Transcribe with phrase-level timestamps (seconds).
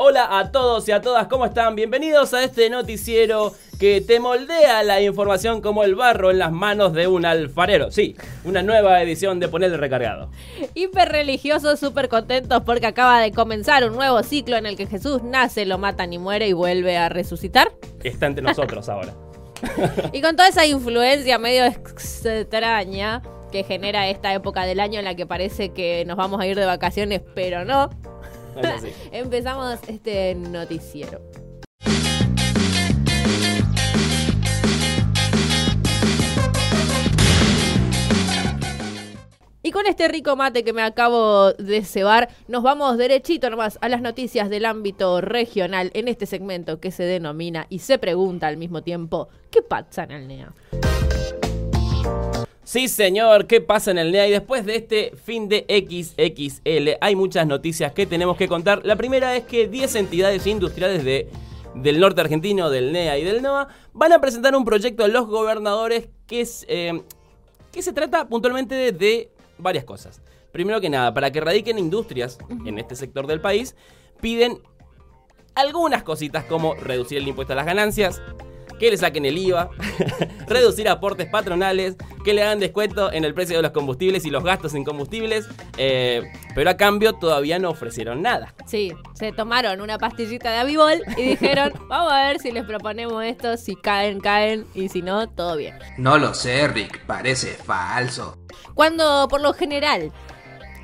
[0.00, 1.74] Hola a todos y a todas, ¿cómo están?
[1.74, 6.92] Bienvenidos a este noticiero que te moldea la información como el barro en las manos
[6.92, 7.90] de un alfarero.
[7.90, 10.30] Sí, una nueva edición de Poner el Recargado.
[10.74, 15.24] Hiper religiosos, súper contentos porque acaba de comenzar un nuevo ciclo en el que Jesús
[15.24, 17.72] nace, lo matan y muere y vuelve a resucitar.
[18.04, 19.14] Está entre nosotros ahora.
[20.12, 23.20] y con toda esa influencia medio extraña
[23.50, 26.56] que genera esta época del año en la que parece que nos vamos a ir
[26.56, 27.90] de vacaciones, pero no.
[29.12, 31.20] Empezamos este noticiero.
[39.68, 43.90] Y con este rico mate que me acabo de cebar, nos vamos derechito nomás a
[43.90, 48.56] las noticias del ámbito regional en este segmento que se denomina y se pregunta al
[48.56, 50.54] mismo tiempo, ¿qué pasa en el NEA?
[52.68, 54.28] Sí, señor, ¿qué pasa en el NEA?
[54.28, 58.84] Y después de este fin de XXL, hay muchas noticias que tenemos que contar.
[58.84, 61.30] La primera es que 10 entidades industriales de,
[61.74, 65.26] del norte argentino, del NEA y del NOA, van a presentar un proyecto a los
[65.28, 67.00] gobernadores que, es, eh,
[67.72, 70.20] que se trata puntualmente de, varias cosas.
[70.52, 73.76] Primero que nada, para que radiquen industrias en este sector del país,
[74.20, 74.60] piden
[75.54, 78.20] algunas cositas como reducir el impuesto a las ganancias,
[78.78, 79.70] que le saquen el IVA,
[80.46, 84.44] reducir aportes patronales, que le hagan descuento en el precio de los combustibles y los
[84.44, 86.22] gastos en combustibles, eh,
[86.54, 88.54] pero a cambio todavía no ofrecieron nada.
[88.66, 93.24] Sí, se tomaron una pastillita de Avivol y dijeron, vamos a ver si les proponemos
[93.24, 95.78] esto, si caen, caen, y si no, todo bien.
[95.96, 98.36] No lo sé, Rick, parece falso.
[98.74, 100.12] Cuando por lo general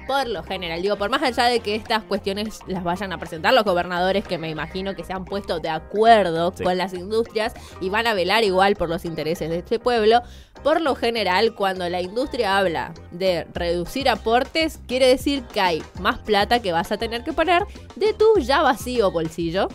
[0.07, 0.83] por lo general.
[0.83, 4.39] Digo, por más allá de que estas cuestiones las vayan a presentar los gobernadores, que
[4.39, 8.45] me imagino que se han puesto de acuerdo con las industrias y van a velar
[8.45, 10.23] igual por los intereses de este pueblo,
[10.63, 16.19] por lo general, cuando la industria habla de reducir aportes, quiere decir que hay más
[16.19, 17.65] plata que vas a tener que poner
[17.97, 19.69] de tu ya vacío bolsillo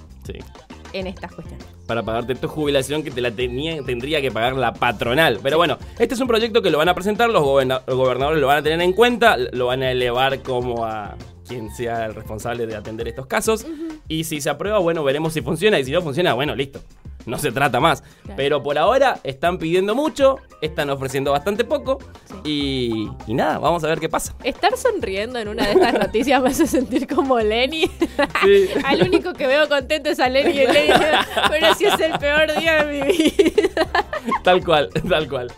[0.93, 4.73] en estas cuestiones para pagarte tu jubilación que te la tenía, tendría que pagar la
[4.73, 5.39] patronal.
[5.41, 8.59] Pero bueno, este es un proyecto que lo van a presentar, los, gobernadores lo van
[8.59, 11.15] a tener en cuenta, lo van a elevar como a
[11.47, 13.65] quien sea el responsable de atender estos casos.
[14.07, 15.79] Y si se aprueba, bueno, veremos si funciona.
[15.79, 16.79] Y si no funciona, bueno, listo
[17.25, 18.03] no se trata más.
[18.35, 21.99] Pero por ahora están pidiendo mucho, están ofreciendo bastante poco
[22.43, 24.35] y, nada, vamos a ver qué pasa.
[24.43, 27.89] Estar sonriendo en una de estas noticias me hace sentir como Lenny.
[28.85, 30.93] Al único que veo contento es a Lenny y Lenny,
[31.49, 33.87] pero si es el peor día de mi vida.
[34.43, 35.51] tal cual, tal cual.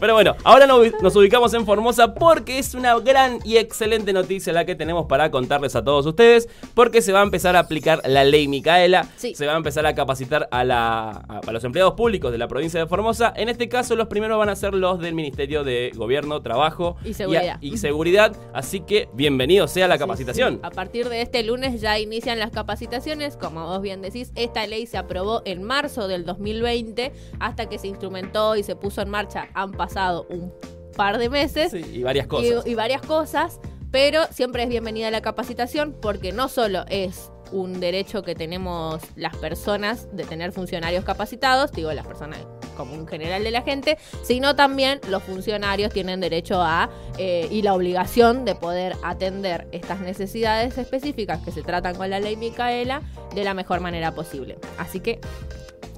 [0.00, 4.64] Pero bueno, ahora nos ubicamos en Formosa porque es una gran y excelente noticia la
[4.64, 8.22] que tenemos para contarles a todos ustedes, porque se va a empezar a aplicar la
[8.22, 12.46] ley Micaela, se va a empezar a capacitar a, la, los empleados públicos de la
[12.46, 13.32] provincia de Formosa.
[13.34, 17.14] En este caso, los primeros van a ser los del Ministerio de Gobierno, Trabajo y
[17.14, 17.58] Seguridad.
[17.60, 20.60] Y, seguridad así que bienvenido sea la capacitación.
[20.62, 24.86] A partir de este lunes ya inician las capacitaciones, como vos bien decís, esta ley
[24.86, 29.48] se aprobó en marzo del 2020 hasta que se instrumentó y se puso en marcha.
[29.54, 29.87] Han pasado
[30.28, 30.52] un
[30.96, 31.72] par de meses.
[31.72, 32.66] y varias cosas.
[32.66, 33.60] Y, varias cosas,
[33.90, 39.34] pero siempre es bienvenida la capacitación porque no solo es un derecho que tenemos las
[39.36, 42.40] personas de tener funcionarios capacitados, digo las personas
[42.76, 47.62] como un general de la gente, sino también los funcionarios tienen derecho a eh, y
[47.62, 53.02] la obligación de poder atender estas necesidades específicas que se tratan con la ley Micaela
[53.34, 54.58] de la mejor manera posible.
[54.78, 55.20] Así que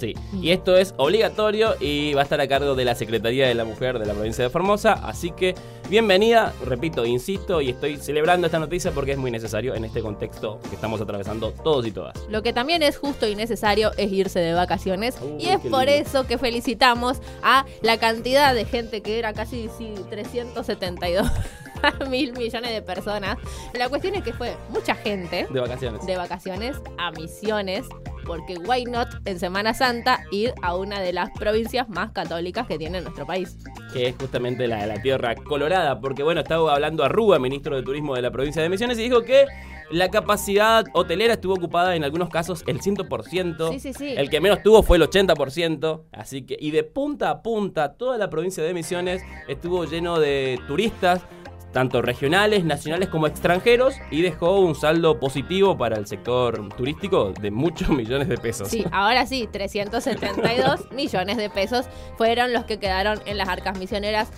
[0.00, 3.54] Sí, y esto es obligatorio y va a estar a cargo de la Secretaría de
[3.54, 5.54] la Mujer de la provincia de Formosa, así que
[5.90, 10.58] bienvenida, repito, insisto y estoy celebrando esta noticia porque es muy necesario en este contexto
[10.70, 12.16] que estamos atravesando todos y todas.
[12.30, 15.18] Lo que también es justo y necesario es irse de vacaciones.
[15.38, 19.68] Y es por eso que felicitamos a la cantidad de gente que era casi
[20.08, 21.28] 372
[22.08, 23.36] mil millones de personas.
[23.74, 26.06] La cuestión es que fue mucha gente de vacaciones.
[26.06, 27.86] De vacaciones a misiones
[28.30, 32.78] porque why not en Semana Santa ir a una de las provincias más católicas que
[32.78, 33.58] tiene nuestro país.
[33.92, 37.82] Que es justamente la de la Tierra Colorada, porque bueno, estaba hablando Arrúa, ministro de
[37.82, 39.46] Turismo de la provincia de Misiones, y dijo que
[39.90, 43.72] la capacidad hotelera estuvo ocupada en algunos casos el 100%.
[43.72, 44.14] Sí, sí, sí.
[44.16, 46.02] El que menos tuvo fue el 80%.
[46.12, 50.60] Así que, y de punta a punta, toda la provincia de Misiones estuvo lleno de
[50.68, 51.22] turistas
[51.72, 57.50] tanto regionales, nacionales como extranjeros, y dejó un saldo positivo para el sector turístico de
[57.50, 58.68] muchos millones de pesos.
[58.68, 61.86] Sí, ahora sí, 372 millones de pesos
[62.16, 64.28] fueron los que quedaron en las arcas misioneras.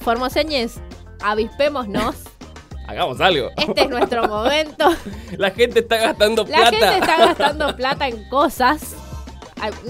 [0.00, 0.80] Formoseñes,
[1.22, 2.16] avispémonos.
[2.88, 3.50] Hagamos algo.
[3.56, 4.90] Este es nuestro momento.
[5.36, 6.70] La gente está gastando plata.
[6.70, 8.94] La gente está gastando plata en cosas.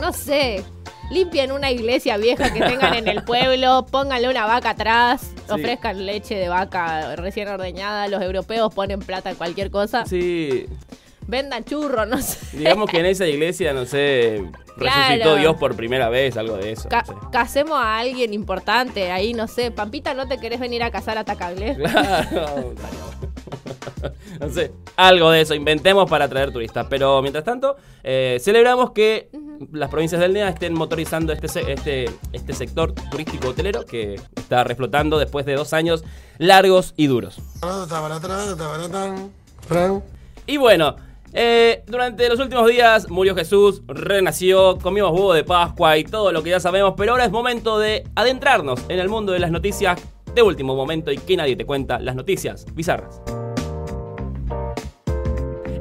[0.01, 0.65] No sé,
[1.11, 6.35] limpien una iglesia vieja que tengan en el pueblo, pónganle una vaca atrás, ofrezcan leche
[6.37, 10.05] de vaca recién ordeñada, los europeos ponen plata en cualquier cosa.
[10.07, 10.67] Sí.
[11.29, 12.57] vendan churros, no sé.
[12.57, 14.45] Digamos que en esa iglesia, no sé,
[14.77, 15.37] resucitó.
[15.37, 16.89] Dios por primera vez, algo de eso.
[16.89, 17.27] Ca- no sé.
[17.33, 19.71] casemos a alguien importante ahí, no sé.
[19.73, 21.77] Pampita, ¿no te querés venir a casar a Tacaglé?
[22.31, 22.75] Claro,
[24.41, 26.87] no sé, algo de eso inventemos para atraer turistas.
[26.89, 29.29] Pero mientras tanto, eh, celebramos que
[29.73, 35.19] las provincias del NEA estén motorizando este, este, este sector turístico hotelero que está reflotando
[35.19, 36.05] después de dos años
[36.39, 37.39] largos y duros.
[40.47, 40.97] Y bueno,
[41.33, 46.43] eh, durante los últimos días murió Jesús, renació, comimos huevo de Pascua y todo lo
[46.43, 50.01] que ya sabemos, pero ahora es momento de adentrarnos en el mundo de las noticias
[50.35, 53.21] de último momento y que nadie te cuenta, las noticias bizarras.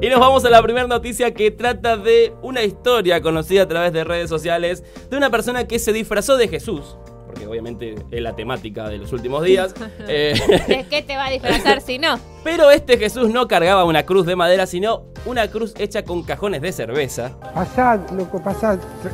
[0.06, 3.92] Y nos vamos a la primera noticia que trata de una historia conocida a través
[3.92, 8.36] de redes sociales de una persona que se disfrazó de Jesús, porque obviamente es la
[8.36, 9.74] temática de los últimos días.
[10.08, 10.36] eh,
[10.68, 12.20] ¿De qué te va a disfrazar si no?
[12.44, 16.62] pero este Jesús no cargaba una cruz de madera, sino una cruz hecha con cajones
[16.62, 17.32] de cerveza.
[17.56, 18.78] Pasad, loco, pasad.
[18.78, 19.12] Tra-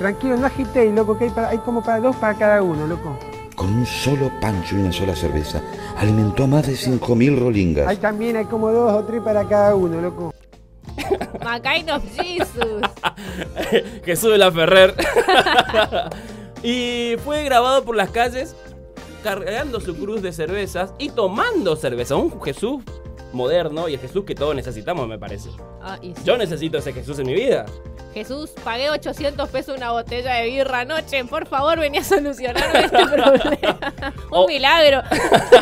[0.00, 3.16] Tranquilo, no agitéis, loco, que hay, para- hay como para dos para cada uno, loco.
[3.54, 5.60] Con un solo pancho y una sola cerveza,
[5.98, 7.86] alimentó a más de 5.000 rolingas.
[7.86, 10.31] Hay también, hay como dos o tres para cada uno, loco.
[11.62, 12.82] Kind of Jesus.
[14.04, 14.94] Jesús de la Ferrer.
[16.62, 18.56] y fue grabado por las calles
[19.22, 22.16] cargando su cruz de cervezas y tomando cerveza.
[22.16, 22.82] Un Jesús
[23.32, 25.50] moderno y el Jesús que todos necesitamos, me parece.
[25.80, 26.22] Ah, y sí.
[26.24, 27.66] Yo necesito ese Jesús en mi vida.
[28.14, 31.24] Jesús, pagué 800 pesos una botella de birra anoche.
[31.24, 33.78] Por favor, vení a solucionarme este problema.
[34.30, 34.46] Un Oh.
[34.46, 35.02] milagro.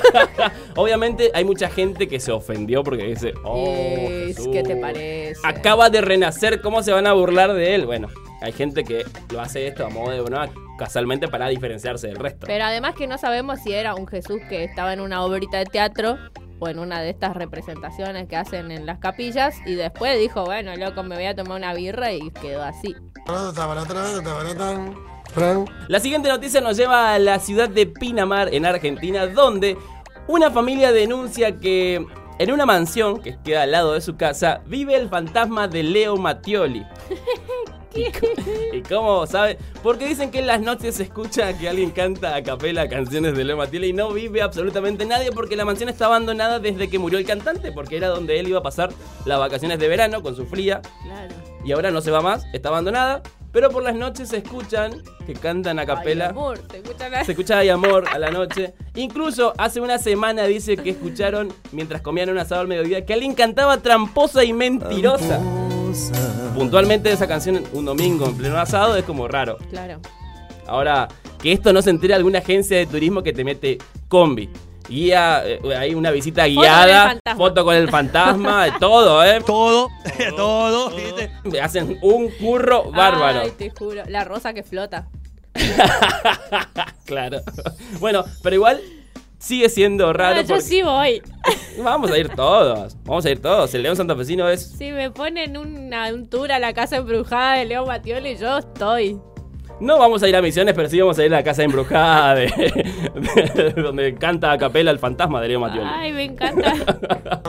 [0.76, 5.40] Obviamente hay mucha gente que se ofendió porque dice, oh, Es, Jesús, ¿Qué te parece?
[5.44, 7.86] Acaba de renacer, ¿cómo se van a burlar de él?
[7.86, 8.08] Bueno,
[8.40, 12.46] hay gente que lo hace esto a modo de broma, casualmente para diferenciarse del resto.
[12.46, 15.66] Pero además que no sabemos si era un Jesús que estaba en una obrita de
[15.66, 16.18] teatro
[16.60, 20.76] o en una de estas representaciones que hacen en las capillas y después dijo, bueno,
[20.76, 22.94] loco, me voy a tomar una birra y quedó así.
[25.88, 29.76] La siguiente noticia nos lleva a la ciudad de Pinamar, en Argentina, donde
[30.26, 32.04] una familia denuncia que
[32.38, 36.16] en una mansión que queda al lado de su casa vive el fantasma de Leo
[36.16, 36.86] Mattioli.
[37.94, 39.58] ¿Y cómo- ¿Y cómo sabe?
[39.82, 43.44] Porque dicen que en las noches se escucha que alguien canta a capela canciones de
[43.44, 47.18] Leo Mattioli y no vive absolutamente nadie porque la mansión está abandonada desde que murió
[47.18, 48.90] el cantante, porque era donde él iba a pasar
[49.24, 51.34] las vacaciones de verano con su fría Claro.
[51.64, 53.22] y ahora no se va más, está abandonada,
[53.52, 56.26] pero por las noches se escuchan que cantan a capela.
[56.26, 58.72] Ay, amor, ¿te escuchan la- Se escuchaba Hay amor a la noche.
[58.94, 63.34] Incluso hace una semana dice que escucharon mientras comían un asado al mediodía que alguien
[63.34, 65.40] cantaba tramposa y mentirosa.
[66.54, 69.58] Puntualmente esa canción un domingo en pleno asado es como raro.
[69.70, 70.00] Claro.
[70.66, 71.08] Ahora,
[71.42, 73.78] que esto no se entere alguna agencia de turismo que te mete
[74.08, 74.48] combi.
[74.88, 79.40] Guía, eh, hay una visita guiada, foto con el fantasma, de todo, ¿eh?
[79.46, 79.88] Todo,
[80.36, 81.60] todo, ¿viste?
[81.60, 83.42] Hacen un curro bárbaro.
[83.42, 84.02] Ay, te juro.
[84.08, 85.08] La rosa que flota.
[87.04, 87.40] claro.
[88.00, 88.80] Bueno, pero igual
[89.40, 91.20] sigue siendo raro Ah, yo porque sí voy.
[91.82, 92.96] vamos a ir todos.
[93.04, 93.74] Vamos a ir todos.
[93.74, 97.64] El León Santafesino es Si me ponen una, un tour a la casa embrujada de
[97.64, 99.18] Leo Matioli, yo estoy.
[99.80, 102.34] No vamos a ir a Misiones, pero sí vamos a ir a la casa embrujada
[102.34, 102.46] de,
[103.54, 105.88] de- donde canta a capela el fantasma de Leo Mattioli.
[105.90, 106.74] Ay, me encanta.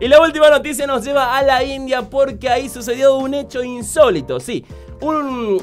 [0.00, 4.38] Y la última noticia nos lleva a la India porque ahí sucedió un hecho insólito.
[4.38, 4.64] Sí,
[5.00, 5.60] un,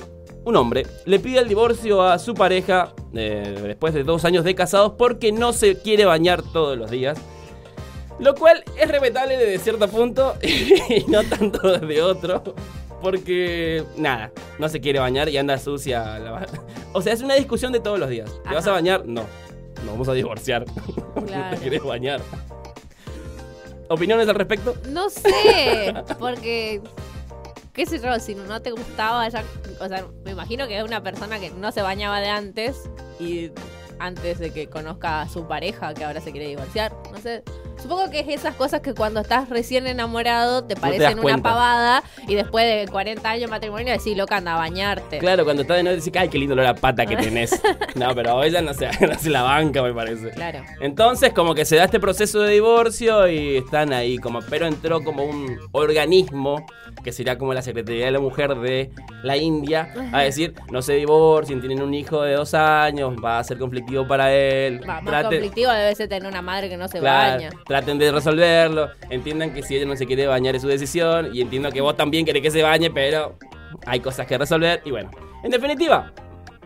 [0.47, 4.55] un hombre le pide el divorcio a su pareja eh, después de dos años de
[4.55, 7.17] casados porque no se quiere bañar todos los días.
[8.19, 12.41] Lo cual es respetable desde cierto punto y no tanto desde otro.
[13.01, 16.17] Porque, nada, no se quiere bañar y anda sucia.
[16.17, 16.47] la-
[16.93, 18.31] O sea, es una discusión de todos los días.
[18.47, 19.05] ¿Te vas a bañar?
[19.05, 19.21] No.
[19.83, 20.65] Nos vamos a divorciar.
[20.65, 21.55] Porque no Claro.
[21.55, 22.21] te quieres bañar.
[23.89, 24.75] ¿Opiniones al respecto?
[24.89, 26.81] No sé, porque
[27.77, 29.43] qué sé yo, si no te gustaba ya,
[29.79, 33.51] o sea, me imagino que es una persona que no se bañaba de antes y
[33.99, 37.43] antes de que conozca a su pareja que ahora se quiere divorciar, no sé.
[37.87, 42.35] Supongo que es esas cosas que cuando estás recién enamorado te parecen una pavada y
[42.35, 45.19] después de 40 años de matrimonio decís, loca, anda a bañarte.
[45.19, 47.61] Claro, cuando está de noche decís, ay, qué lindo la pata que tenés.
[47.95, 50.31] No, pero ella no se, no se la banca, me parece.
[50.31, 50.65] Claro.
[50.81, 55.01] Entonces, como que se da este proceso de divorcio y están ahí, como, pero entró
[55.01, 56.65] como un organismo
[57.05, 58.91] que sería como la Secretaría de la Mujer de
[59.23, 63.43] la India a decir, no se divorcien, tienen un hijo de dos años, va a
[63.45, 64.81] ser conflictivo para él.
[64.81, 67.49] Va, más Trate- conflictivo debe ser tener una madre que no se Claro, baña.
[67.77, 68.89] Traten de resolverlo.
[69.09, 71.29] Entiendan que si ella no se quiere bañar es su decisión.
[71.33, 73.35] Y entiendo que vos también querés que se bañe, pero
[73.85, 74.81] hay cosas que resolver.
[74.83, 75.11] Y bueno,
[75.43, 76.11] en definitiva,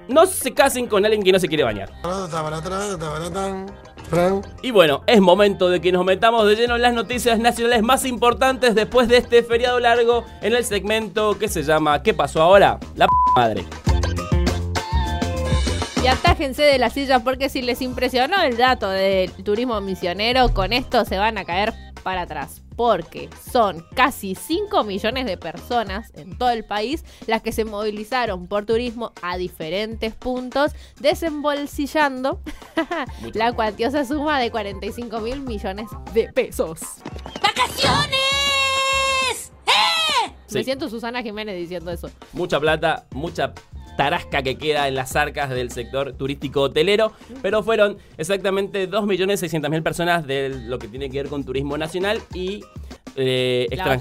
[0.08, 1.90] no se casen con alguien que no se quiere bañar.
[4.62, 8.06] Y bueno, es momento de que nos metamos de lleno en las noticias nacionales más
[8.06, 12.80] importantes después de este feriado largo en el segmento que se llama ¿Qué pasó ahora?
[12.96, 13.91] La p madre.
[16.04, 20.74] Y atájense de la silla porque si les impresionó el dato del turismo misionero, con
[20.74, 22.62] esto se van a caer para atrás.
[22.76, 28.48] Porque son casi 5 millones de personas en todo el país las que se movilizaron
[28.48, 32.42] por turismo a diferentes puntos, desembolsillando
[33.34, 36.80] la cuantiosa suma de 45 mil millones de pesos.
[40.50, 40.66] Me Sí.
[40.66, 42.10] siento Susana Jiménez diciendo eso.
[42.34, 43.54] Mucha plata, mucha
[43.98, 50.26] tarasca que queda en las arcas del sector turístico hotelero, pero fueron exactamente 2.600.000 personas
[50.28, 52.64] de lo que tiene que ver con turismo nacional y
[53.18, 54.00] eh, extran-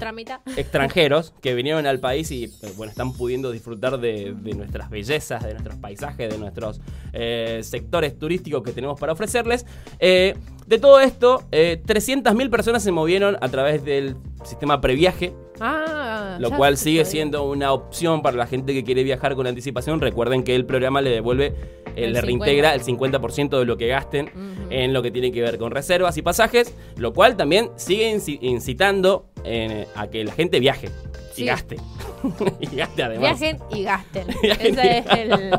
[0.57, 5.51] extranjeros que vinieron al país y bueno, están pudiendo disfrutar de, de nuestras bellezas, de
[5.51, 6.79] nuestros paisajes, de nuestros
[7.13, 9.65] eh, sectores turísticos que tenemos para ofrecerles.
[9.99, 15.33] Eh, de todo esto, eh, 300.000 personas se movieron a través del sistema previaje,
[15.63, 20.01] Ah, lo cual sigue siendo una opción para la gente que quiere viajar con anticipación.
[20.01, 21.53] Recuerden que el programa le devuelve, eh,
[21.95, 24.31] El le reintegra el 50% de lo que gasten
[24.69, 28.39] en lo que tiene que ver con reservas y pasajes, lo cual también sigue inci-
[28.41, 30.89] incitando eh, a que la gente viaje
[31.37, 31.77] y gaste.
[32.59, 33.39] y gaste además.
[33.39, 34.27] Viajen y gasten.
[34.41, 35.51] Viajen Ese y es el.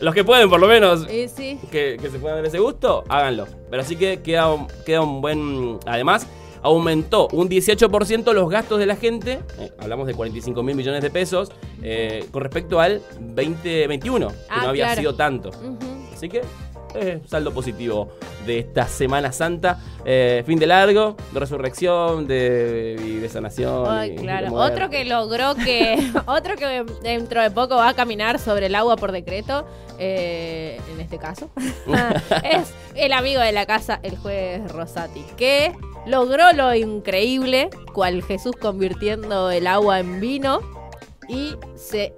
[0.00, 1.58] Los que pueden, por lo menos, sí.
[1.70, 3.46] que, que se puedan dar ese gusto, háganlo.
[3.70, 5.78] Pero así que queda, un- queda un buen...
[5.86, 6.26] Además,
[6.62, 11.10] aumentó un 18% los gastos de la gente, eh, hablamos de 45 mil millones de
[11.10, 11.50] pesos,
[11.82, 15.00] eh, con respecto al 2021, que Ah, no había claro.
[15.00, 15.50] sido tanto.
[16.14, 16.42] Así que,
[16.94, 18.10] eh, saldo positivo
[18.46, 23.86] de esta Semana Santa, eh, fin de largo, de resurrección, de, y de sanación.
[23.88, 24.52] Ay, y claro.
[24.54, 25.96] Otro que logró que.
[26.26, 29.66] otro que dentro de poco va a caminar sobre el agua por decreto.
[29.98, 31.50] eh, en este caso.
[32.44, 35.24] es el amigo de la casa, el juez Rosati.
[35.36, 35.72] Que
[36.06, 37.70] logró lo increíble.
[37.92, 40.60] Cual Jesús convirtiendo el agua en vino.
[41.28, 42.14] Y se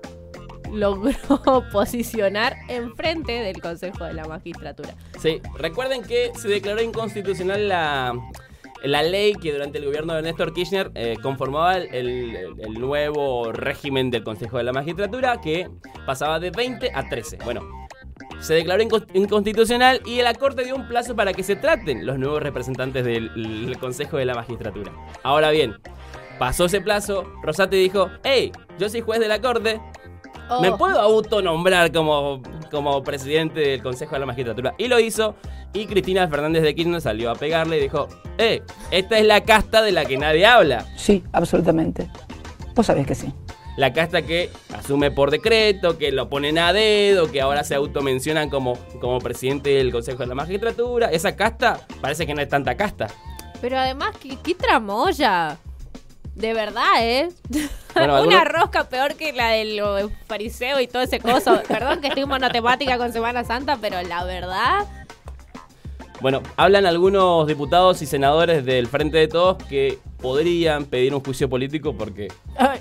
[0.73, 1.12] logró
[1.73, 4.95] posicionar enfrente del Consejo de la Magistratura.
[5.21, 8.14] Sí, recuerden que se declaró inconstitucional la,
[8.83, 14.11] la ley que durante el gobierno de Néstor Kirchner eh, conformaba el, el- nuevo régimen
[14.11, 15.69] del Consejo de la Magistratura que
[16.07, 17.38] pasaba de 20 a 13.
[17.45, 17.84] Bueno,
[18.40, 22.18] se declaró incon- inconstitucional y la Corte dio un plazo para que se traten los
[22.18, 23.33] nuevos representantes del,
[23.66, 24.92] del Consejo de la Magistratura.
[25.23, 25.76] Ahora bien,
[26.38, 29.80] pasó ese plazo, Rosati dijo, hey, yo soy juez de la Corte,
[30.50, 34.75] Oh, me puedo autonombrar como, como presidente del Consejo de la Magistratura.
[34.76, 35.37] Y lo hizo.
[35.73, 38.62] Y Cristina Fernández de Kirchner salió a pegarle y dijo: ¡Eh!
[38.90, 40.85] Esta es la casta de la que nadie habla.
[40.97, 42.11] Sí, absolutamente.
[42.75, 43.33] Vos sabés que sí.
[43.76, 48.49] La casta que asume por decreto, que lo ponen a dedo, que ahora se automencionan
[48.49, 51.11] como, como presidente del Consejo de la Magistratura.
[51.11, 53.09] Esa casta parece que no es tanta casta.
[53.61, 55.59] Pero además, ¿qué, qué tramoya?
[56.35, 57.28] De verdad, ¿eh?
[57.95, 59.81] Bueno, Una rosca peor que la del
[60.26, 61.61] fariseo y todo ese coso.
[61.69, 64.87] Perdón que estoy monotemática con Semana Santa, pero la verdad...
[66.21, 71.50] Bueno, hablan algunos diputados y senadores del Frente de Todos que podrían pedir un juicio
[71.50, 72.28] político porque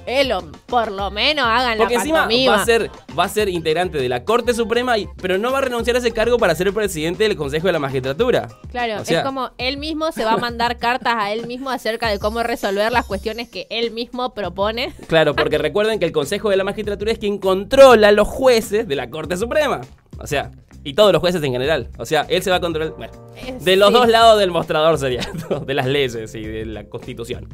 [0.08, 2.56] eh, lo- por lo menos hagan Porque la encima pantomima.
[2.56, 5.58] va a ser va a ser integrante de la Corte Suprema, y- pero no va
[5.58, 8.48] a renunciar a ese cargo para ser el presidente del Consejo de la Magistratura.
[8.72, 11.70] Claro, O sea- es como él mismo se va a mandar cartas a él mismo
[11.70, 14.94] acerca de cómo resolver las cuestiones que él mismo propone.
[15.08, 18.88] Claro, porque recuerden que el Consejo de la Magistratura es quien controla a los jueces
[18.88, 19.82] de la Corte Suprema.
[20.20, 20.52] O sea,
[20.84, 21.90] y todos los jueces en general.
[21.98, 22.94] O sea, él se va a controlar.
[22.98, 23.94] Bueno, Eh, de los sí.
[23.94, 27.48] dos lados del mostrador sería esto, de las leyes y de la Constitución.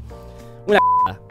[0.67, 0.79] Una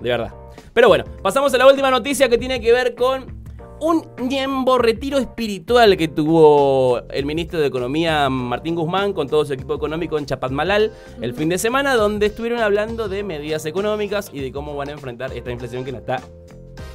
[0.00, 0.35] de verdad.
[0.73, 3.37] Pero bueno, pasamos a la última noticia que tiene que ver con
[3.81, 9.52] un ñembo retiro espiritual que tuvo el ministro de Economía Martín Guzmán con todo su
[9.52, 14.40] equipo económico en Chapatmalal el fin de semana, donde estuvieron hablando de medidas económicas y
[14.40, 16.21] de cómo van a enfrentar esta inflación que nos está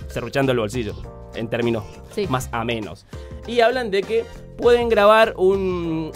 [0.09, 0.93] cerruchando el bolsillo,
[1.35, 2.27] en términos Sí.
[2.27, 3.05] más a menos.
[3.47, 4.25] Y hablan de que
[4.57, 6.11] pueden grabar un,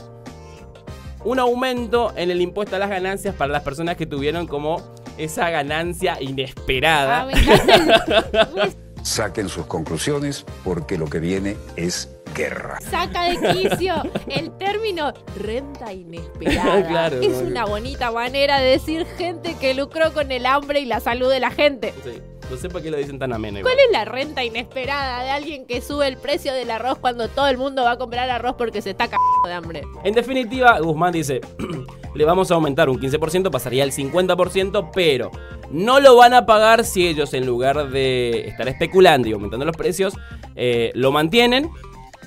[1.25, 4.81] un aumento en el impuesto a las ganancias para las personas que tuvieron como
[5.17, 7.27] esa ganancia inesperada.
[7.33, 8.67] Ah,
[9.03, 12.77] Saquen sus conclusiones porque lo que viene es guerra.
[12.91, 13.95] saca de quicio
[14.27, 16.83] el término renta inesperada.
[16.87, 20.99] Claro, es una bonita manera de decir gente que lucró con el hambre y la
[20.99, 21.93] salud de la gente.
[22.03, 23.59] Sí, no sé por qué lo dicen tan ameno.
[23.59, 23.73] igual.
[23.73, 27.47] ¿Cuál es la renta inesperada de alguien que sube el precio del arroz cuando todo
[27.47, 29.81] el mundo va a comprar arroz porque se está cagando de hambre?
[30.03, 31.41] En definitiva, Guzmán dice,
[32.15, 35.31] le vamos a aumentar un 15%, pasaría al 50%, pero
[35.71, 39.75] no lo van a pagar si ellos en lugar de estar especulando y aumentando los
[39.75, 40.15] precios,
[40.55, 41.69] eh, lo mantienen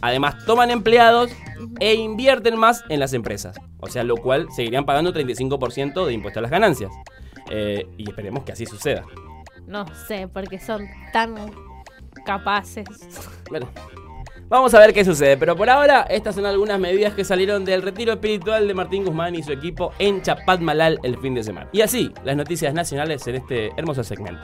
[0.02, 1.30] Además, toman empleados
[1.78, 3.56] e invierten más en las empresas.
[3.80, 6.90] O sea, lo cual seguirían pagando 35% de impuesto a las ganancias.
[7.50, 9.04] Eh, y esperemos que así suceda.
[9.70, 11.36] No sé, porque son tan
[12.26, 12.86] capaces.
[13.48, 13.68] Bueno,
[14.48, 15.36] vamos a ver qué sucede.
[15.36, 19.36] Pero por ahora, estas son algunas medidas que salieron del retiro espiritual de Martín Guzmán
[19.36, 21.70] y su equipo en Chapadmalal el fin de semana.
[21.70, 24.42] Y así, las noticias nacionales en este hermoso segmento.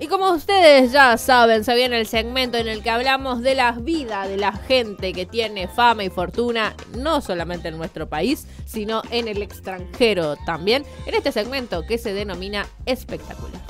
[0.00, 3.72] Y como ustedes ya saben, se viene el segmento en el que hablamos de la
[3.72, 9.02] vida de la gente que tiene fama y fortuna, no solamente en nuestro país, sino
[9.10, 13.60] en el extranjero también, en este segmento que se denomina espectacular.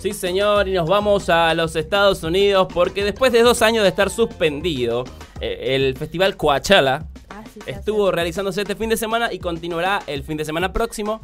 [0.00, 3.90] Sí, señor, y nos vamos a los Estados Unidos porque después de dos años de
[3.90, 5.04] estar suspendido,
[5.40, 10.36] eh, el festival Coachella Ah, estuvo realizándose este fin de semana y continuará el fin
[10.36, 11.20] de semana próximo.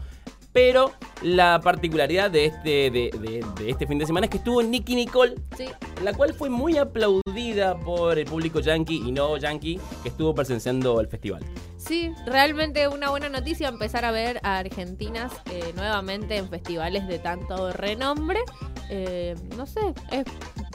[0.57, 4.63] Pero la particularidad de este, de, de- de este fin de semana es que estuvo
[4.63, 5.35] Nicky Nicole.
[5.55, 5.67] Sí,
[6.03, 10.99] la cual fue muy aplaudida por el público yankee y no yankee que estuvo presenciando
[10.99, 11.45] el festival.
[11.77, 17.19] sí, realmente una buena noticia empezar a ver a argentinas eh, nuevamente en festivales de
[17.19, 18.41] tanto renombre.
[18.89, 20.25] Eh, no sé, es-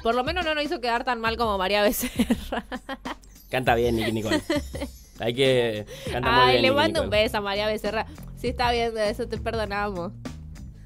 [0.04, 2.66] por lo menos no nos hizo quedar tan mal como María Becerra.
[3.50, 4.42] Canta bien Nicky Nicole.
[5.22, 5.86] Hay que.
[6.12, 6.62] Canta muy Ay, bien.
[6.64, 8.06] le mando un beso a María Becerra.
[8.36, 10.12] Si está viendo eso, te perdonamos.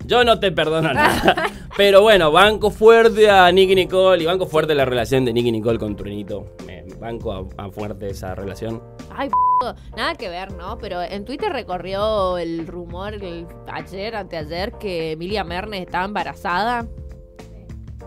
[0.05, 1.49] Yo no te perdono nada.
[1.77, 5.79] Pero bueno, banco fuerte a Nicky Nicole y banco fuerte la relación de Nicky Nicole
[5.79, 5.95] con.
[5.95, 8.83] Me me banco a, a fuerte esa relación.
[9.15, 9.29] Ay,
[9.97, 10.77] nada que ver, ¿no?
[10.77, 16.85] Pero en Twitter recorrió el rumor el- ayer, anteayer, que Emilia Mernes estaba embarazada.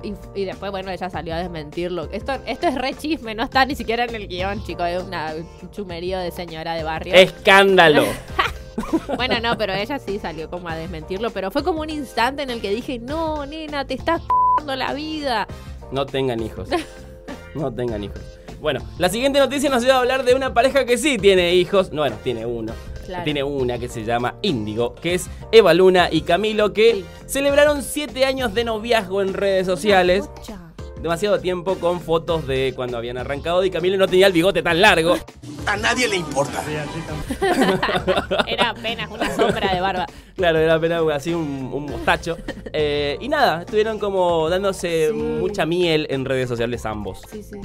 [0.03, 2.09] Y, y después, bueno, ella salió a desmentirlo.
[2.13, 4.87] Esto, esto es re chisme, no está ni siquiera en el guion, chicos.
[4.89, 7.15] Es una, un chumerío de señora de barrio.
[7.15, 8.05] ¡Escándalo!
[9.17, 11.31] Bueno, no, pero ella sí salió como a desmentirlo.
[11.31, 14.23] Pero fue como un instante en el que dije, no, nena, te estás
[14.59, 15.47] dando la vida.
[15.91, 16.69] No tengan hijos.
[17.55, 18.21] No tengan hijos.
[18.61, 21.93] Bueno, la siguiente noticia nos lleva a hablar de una pareja que sí tiene hijos.
[21.93, 22.73] No, bueno, tiene uno.
[23.09, 23.25] Claro.
[23.25, 27.05] Tiene una que se llama Índigo, que es Eva Luna y Camilo, que Sí.
[27.27, 30.29] celebraron siete años de noviazgo en redes sociales.
[31.01, 34.81] Demasiado tiempo con fotos de cuando habían arrancado y Camilo no tenía el bigote tan
[34.83, 35.17] largo.
[35.65, 36.63] A nadie le importa.
[38.47, 40.07] Era apenas una sombra de barba.
[40.37, 42.37] Claro, era apenas así un, un mostacho.
[42.73, 45.15] Eh, y nada, estuvieron como dándose Sí.
[45.15, 47.23] mucha miel en redes sociales ambos.
[47.31, 47.57] Sí, sí.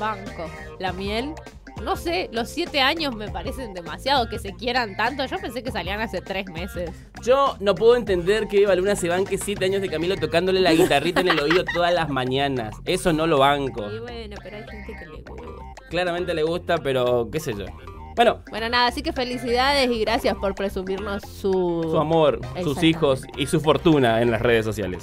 [0.00, 0.50] Banco.
[0.78, 1.34] La miel.
[1.82, 5.24] No sé, los siete años me parecen demasiado que se quieran tanto.
[5.24, 6.90] Yo pensé que salían hace tres meses.
[7.22, 10.72] Yo no puedo entender que Eva Luna se banque 7 años de Camilo tocándole la
[10.72, 12.74] guitarrita en el oído todas las mañanas.
[12.84, 13.90] Eso no lo banco.
[13.90, 15.42] Y bueno, pero hay gente que le gusta.
[15.88, 17.66] Claramente le gusta, pero qué sé yo.
[18.14, 21.86] Bueno, Bueno, nada, así que felicidades y gracias por presumirnos su...
[21.90, 25.02] su amor, sus hijos y su fortuna en las redes sociales.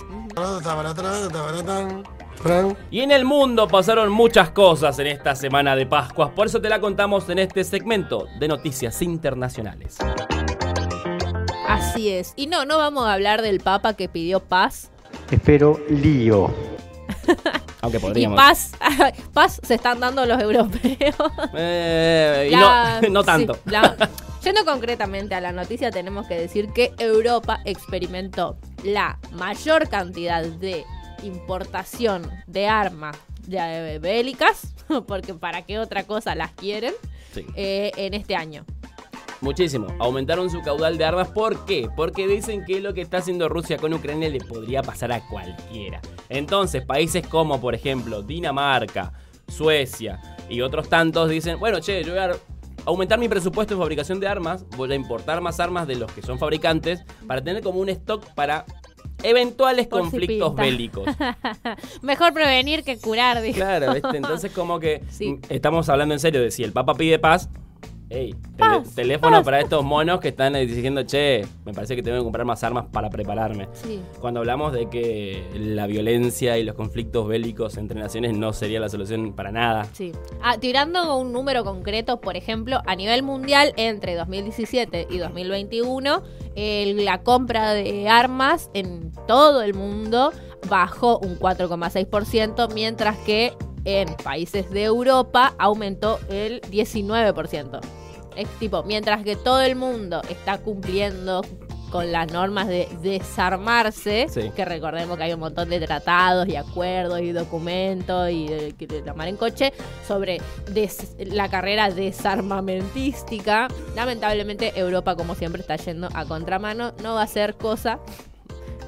[2.92, 6.70] Y en el mundo pasaron muchas cosas en esta semana de Pascuas, por eso te
[6.70, 9.98] la contamos en este segmento de noticias internacionales.
[11.68, 12.34] Así es.
[12.36, 14.92] Y no, no vamos a hablar del Papa que pidió paz.
[15.32, 16.50] Espero lío.
[17.82, 18.36] Aunque Y podríamos.
[18.38, 18.72] paz,
[19.34, 21.16] paz se están dando los europeos.
[21.56, 23.54] Eh, y La- no, no tanto.
[23.56, 23.96] sí, la-
[24.44, 30.84] yendo concretamente a la noticia, tenemos que decir que Europa experimentó la mayor cantidad de
[31.24, 33.16] importación de armas
[33.48, 34.74] de- bélicas,
[35.08, 36.94] porque para qué otra cosa las quieren,
[37.34, 37.46] Sí.
[37.56, 38.66] eh, en este año.
[39.42, 39.88] Muchísimo.
[40.00, 41.30] Aumentaron su caudal de armas.
[41.30, 41.90] ¿Por qué?
[41.96, 46.02] Porque dicen que lo que está haciendo Rusia con Ucrania le podría pasar a cualquiera.
[46.28, 49.14] Entonces, países como, por ejemplo, Dinamarca,
[49.48, 52.32] Suecia y otros tantos dicen, bueno, che, yo voy a
[52.86, 56.22] aumentar mi presupuesto en fabricación de armas, voy a importar más armas de los que
[56.22, 58.66] son fabricantes para tener como un stock para
[59.24, 61.06] eventuales Por conflictos bélicos.
[62.02, 63.56] Mejor prevenir que curar, dijo.
[63.58, 64.16] Claro, ¿viste?
[64.18, 65.40] Entonces como que Sí.
[65.50, 67.50] estamos hablando en serio de si el Papa pide paz.
[68.12, 69.46] Ey, tele- Paz, teléfono paz.
[69.46, 72.64] para estos monos que están eh, diciendo, che, me parece que tengo que comprar más
[72.64, 73.68] armas para prepararme.
[73.74, 74.02] Sí.
[74.20, 78.90] Cuando hablamos de que la violencia y los conflictos bélicos entre naciones no sería la
[78.90, 79.86] solución para nada.
[79.94, 80.12] Sí.
[80.42, 86.24] Ah, tirando un número concreto, por ejemplo, a nivel mundial, entre 2017 y 2021,
[86.56, 90.32] el- la compra de armas en todo el mundo
[90.68, 93.54] bajó un 4,6%, mientras que
[93.86, 97.80] en países de Europa aumentó el 19%.
[98.36, 101.42] Es tipo, mientras que todo el mundo está cumpliendo
[101.92, 104.52] con las normas de desarmarse, Sí.
[104.56, 108.86] que recordemos que hay un montón de tratados y acuerdos y documentos y de, que
[108.86, 109.74] de tomar en coche
[110.08, 110.40] sobre
[110.72, 113.68] des- la carrera desarmamentística.
[113.96, 116.94] Lamentablemente Europa, como siempre, está yendo a contramano.
[117.02, 118.00] No va a ser cosa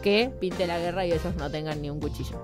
[0.04, 2.40] que pinte la guerra y ellos no tengan ni un cuchillo.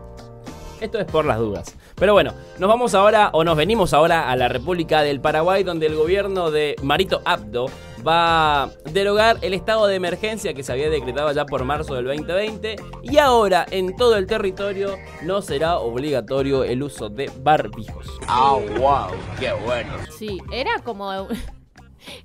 [0.80, 1.76] Esto es por las dudas.
[1.96, 5.88] Pero bueno, nos vamos ahora, o nos venimos ahora a la República del Paraguay, donde
[5.88, 7.68] el gobierno de Marito Abdo
[8.08, 12.06] va a derogar el estado de emergencia que se había decretado ya por marzo del
[12.06, 18.08] 2020 y ahora en todo el territorio no será obligatorio el uso de barbijos.
[18.28, 19.18] ¡Ah, wow!
[19.40, 19.94] ¡Qué bueno!
[20.18, 21.28] Sí, era como...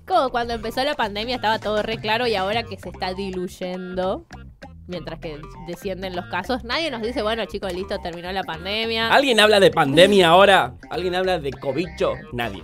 [0.07, 4.27] Como cuando empezó la pandemia estaba todo re claro y ahora que se está diluyendo,
[4.93, 9.13] mientras que descienden los casos, nadie nos dice, bueno chicos, listo, terminó la pandemia.
[9.13, 10.75] ¿Alguien habla de pandemia ahora?
[10.91, 12.13] ¿Alguien habla de cobicho?
[12.33, 12.63] Nadie.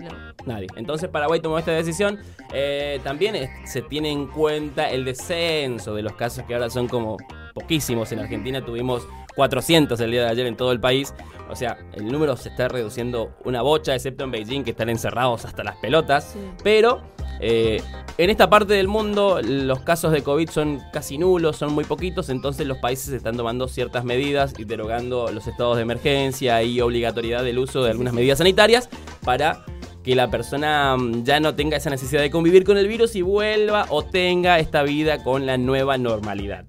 [0.00, 0.08] No.
[0.46, 0.66] Nadie.
[0.76, 2.18] Entonces Paraguay tomó esta decisión.
[2.52, 6.88] Eh, también es- se tiene en cuenta el descenso de los casos que ahora son
[6.88, 7.16] como
[7.54, 8.10] poquísimos.
[8.12, 11.12] En Argentina tuvimos 400 el día de ayer en todo el país.
[11.50, 15.44] O sea, el número se está reduciendo una bocha, excepto en Beijing, que están encerrados
[15.44, 16.30] hasta las pelotas.
[16.32, 16.38] Sí.
[16.62, 17.02] Pero
[17.40, 17.82] eh,
[18.16, 22.28] en esta parte del mundo los casos de COVID son casi nulos, son muy poquitos,
[22.30, 27.44] entonces los países están tomando ciertas medidas y derogando los estados de emergencia y obligatoriedad
[27.44, 28.88] del uso de algunas medidas sanitarias
[29.24, 29.64] para
[30.02, 33.22] que la persona mm, ya no tenga esa necesidad de convivir con el virus y
[33.22, 36.64] vuelva o tenga esta vida con la nueva normalidad.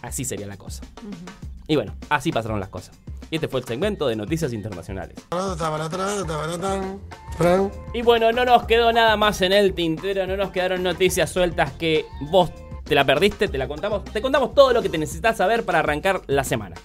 [0.00, 0.82] Así sería la cosa.
[1.68, 2.98] Y bueno, así pasaron las cosas.
[3.32, 5.16] Y este fue el segmento de Noticias Internacionales.
[7.94, 11.72] Y bueno, no nos quedó nada más en el tintero, no nos quedaron noticias sueltas
[11.72, 12.52] que vos
[12.84, 14.04] te la perdiste, te la contamos.
[14.04, 16.76] Te contamos todo lo que te necesitas saber para arrancar la semana.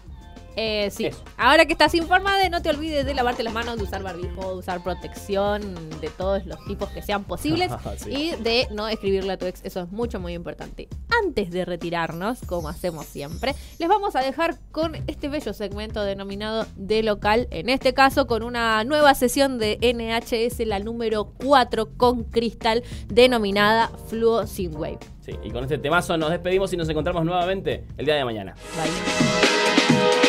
[0.59, 1.05] Eh, sí.
[1.05, 1.23] Eso.
[1.37, 4.57] Ahora que estás informada, no te olvides de lavarte las manos, de usar barbijo, de
[4.57, 8.09] usar protección de todos los tipos que sean posibles Sí.
[8.11, 9.61] y de no escribirle a tu ex.
[9.63, 10.89] Eso es mucho, muy importante.
[11.23, 16.65] Antes de retirarnos, como hacemos siempre, les vamos a dejar con este bello segmento denominado
[16.75, 17.47] De Local.
[17.51, 23.91] En este caso, con una nueva sesión de NHS, la número 4 con cristal, denominada
[24.07, 24.99] Fluo Sin Wave.
[25.21, 28.55] Sí, y con este temazo nos despedimos y nos encontramos nuevamente el día de mañana.
[28.75, 30.26] Bye.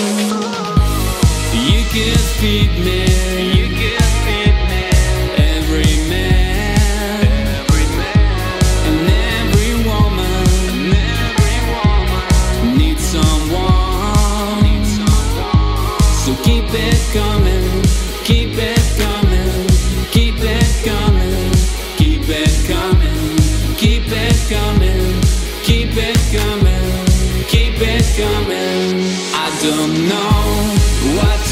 [1.55, 3.12] You can feed me.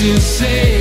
[0.01, 0.80] To say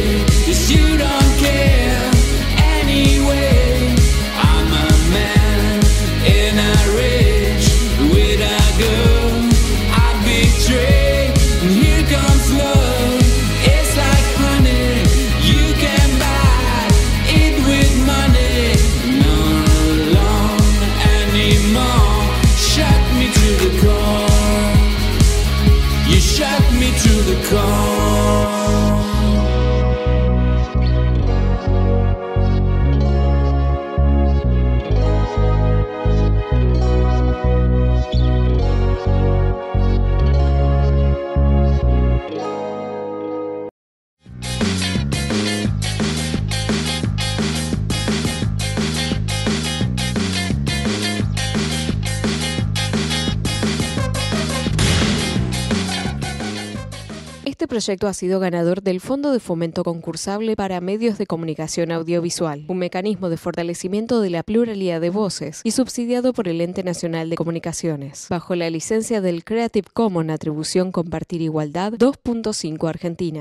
[57.79, 62.77] proyecto ha sido ganador del Fondo de Fomento Concursable para Medios de Comunicación Audiovisual, un
[62.77, 67.37] mecanismo de fortalecimiento de la pluralidad de voces y subsidiado por el Ente Nacional de
[67.37, 73.37] Comunicaciones, bajo la licencia del Creative Commons Atribución Compartir Igualdad 2.5 Argentina.